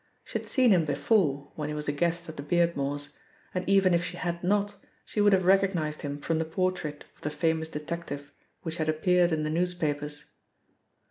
[0.23, 3.13] She had seen him before, when he was a guest of the Beardmores,
[3.53, 7.21] and even if she had not, she would have recognised him from the portrait of
[7.21, 8.31] the famous detective
[8.63, 10.25] which had appeared in the newspapers.